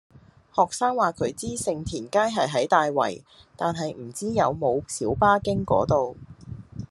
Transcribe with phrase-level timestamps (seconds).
[0.55, 3.21] 學生話佢知盛田街係喺大圍，
[3.55, 6.17] 但係唔知有冇小巴經嗰度